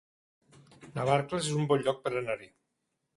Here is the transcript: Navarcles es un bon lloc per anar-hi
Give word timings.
Navarcles 0.95 1.49
es 1.49 1.59
un 1.59 1.67
bon 1.73 1.83
lloc 1.89 1.99
per 2.07 2.13
anar-hi 2.23 2.49